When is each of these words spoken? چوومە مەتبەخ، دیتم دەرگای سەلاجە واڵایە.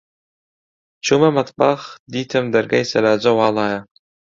چوومە 1.05 1.29
مەتبەخ، 1.37 1.81
دیتم 2.13 2.45
دەرگای 2.53 2.89
سەلاجە 2.91 3.31
واڵایە. 3.37 3.79